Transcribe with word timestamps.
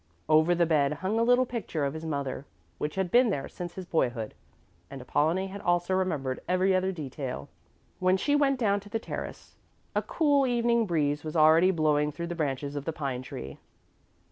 Over 0.27 0.55
the 0.55 0.65
bed 0.65 0.93
hung 1.05 1.19
a 1.19 1.23
little 1.23 1.45
picture 1.45 1.85
of 1.85 1.93
his 1.93 2.07
mother, 2.07 2.47
which 2.79 2.95
had 2.95 3.11
been 3.11 3.29
there 3.29 3.47
since 3.47 3.75
his 3.75 3.85
boyhood, 3.85 4.33
and 4.89 4.99
Apollonie 4.99 5.49
had 5.49 5.61
also 5.61 5.93
remembered 5.93 6.41
every 6.47 6.75
other 6.75 6.91
detail. 6.91 7.49
When 7.99 8.17
she 8.17 8.35
went 8.35 8.59
down 8.59 8.79
to 8.79 8.89
the 8.89 8.97
terrace, 8.97 9.57
a 9.95 10.01
cool 10.01 10.47
evening 10.47 10.87
breeze 10.87 11.23
was 11.23 11.35
already 11.35 11.69
blowing 11.69 12.11
through 12.11 12.25
the 12.29 12.33
branches 12.33 12.75
of 12.75 12.85
the 12.85 12.93
pine 12.93 13.21
tree. 13.21 13.59